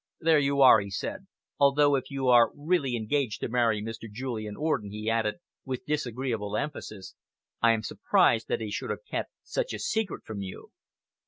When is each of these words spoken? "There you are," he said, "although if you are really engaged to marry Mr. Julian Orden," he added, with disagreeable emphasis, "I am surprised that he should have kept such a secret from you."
"There 0.19 0.39
you 0.39 0.61
are," 0.61 0.79
he 0.79 0.89
said, 0.89 1.27
"although 1.59 1.93
if 1.95 2.09
you 2.09 2.27
are 2.27 2.49
really 2.55 2.95
engaged 2.95 3.39
to 3.41 3.47
marry 3.47 3.83
Mr. 3.83 4.11
Julian 4.11 4.55
Orden," 4.57 4.89
he 4.89 5.11
added, 5.11 5.35
with 5.63 5.85
disagreeable 5.85 6.57
emphasis, 6.57 7.13
"I 7.61 7.73
am 7.73 7.83
surprised 7.83 8.47
that 8.47 8.61
he 8.61 8.71
should 8.71 8.89
have 8.89 9.05
kept 9.07 9.29
such 9.43 9.73
a 9.73 9.77
secret 9.77 10.23
from 10.25 10.41
you." 10.41 10.71